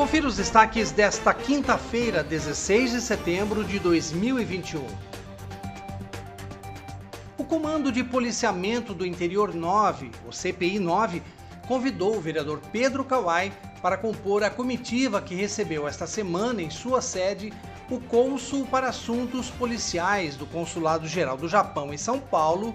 [0.00, 4.82] Confira os destaques desta quinta-feira, 16 de setembro de 2021.
[7.36, 11.22] O Comando de Policiamento do Interior 9, o CPI 9,
[11.68, 13.52] convidou o vereador Pedro Kawai
[13.82, 17.52] para compor a comitiva que recebeu esta semana em sua sede
[17.90, 22.74] o cônsul para assuntos policiais do Consulado Geral do Japão em São Paulo,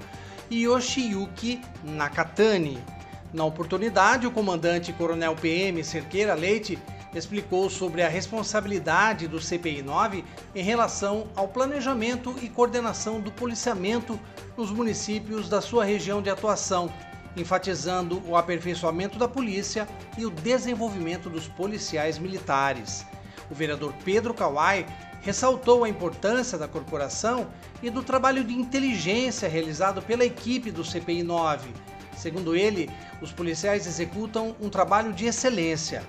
[0.51, 2.94] Yoshiyuki Nakatani.
[3.35, 6.79] Na oportunidade, o comandante Coronel PM Cerqueira Leite
[7.13, 10.23] explicou sobre a responsabilidade do CPI 9
[10.55, 14.17] em relação ao planejamento e coordenação do policiamento
[14.55, 16.89] nos municípios da sua região de atuação,
[17.35, 19.85] enfatizando o aperfeiçoamento da polícia
[20.17, 23.05] e o desenvolvimento dos policiais militares.
[23.51, 24.85] O vereador Pedro Kawai
[25.19, 27.47] ressaltou a importância da corporação
[27.83, 31.69] e do trabalho de inteligência realizado pela equipe do CPI 9.
[32.15, 32.89] Segundo ele,
[33.21, 36.03] os policiais executam um trabalho de excelência.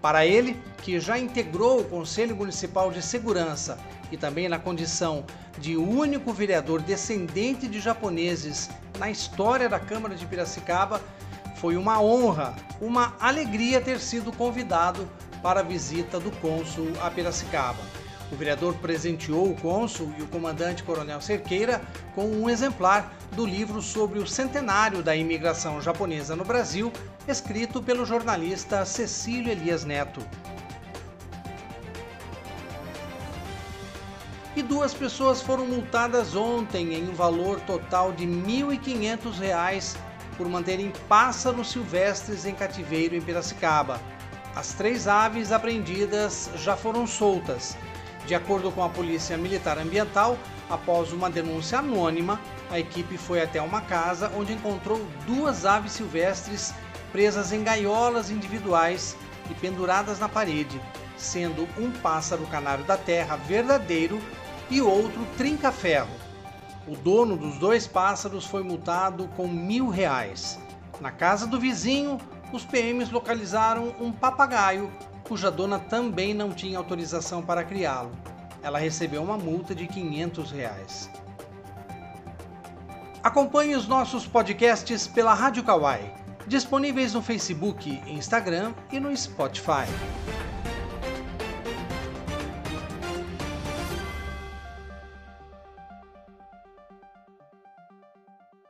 [0.00, 3.78] Para ele, que já integrou o Conselho Municipal de Segurança
[4.12, 5.24] e também na condição
[5.58, 11.00] de único vereador descendente de japoneses na história da Câmara de Piracicaba,
[11.56, 15.08] foi uma honra, uma alegria ter sido convidado
[15.42, 17.82] para a visita do cônsul a Piracicaba.
[18.30, 21.80] O vereador presenteou o cônsul e o comandante Coronel Cerqueira
[22.14, 26.92] com um exemplar do livro sobre o centenário da imigração japonesa no Brasil,
[27.28, 30.20] escrito pelo jornalista Cecílio Elias Neto.
[34.56, 39.96] E duas pessoas foram multadas ontem em um valor total de R$ 1.500
[40.36, 44.00] por manterem pássaros silvestres em cativeiro em Piracicaba.
[44.54, 47.76] As três aves apreendidas já foram soltas
[48.26, 50.36] de acordo com a Polícia Militar Ambiental,
[50.68, 56.74] após uma denúncia anônima, a equipe foi até uma casa onde encontrou duas aves silvestres
[57.12, 59.16] presas em gaiolas individuais
[59.48, 60.80] e penduradas na parede,
[61.16, 64.20] sendo um pássaro canário da terra verdadeiro
[64.68, 66.10] e outro trinca-ferro.
[66.88, 70.58] O dono dos dois pássaros foi multado com mil reais.
[71.00, 72.18] Na casa do vizinho,
[72.52, 74.90] os PMs localizaram um papagaio
[75.26, 78.12] cuja dona também não tinha autorização para criá-lo.
[78.62, 81.10] Ela recebeu uma multa de 500 reais.
[83.22, 86.14] Acompanhe os nossos podcasts pela Rádio Kawai,
[86.46, 89.86] disponíveis no Facebook, Instagram e no Spotify.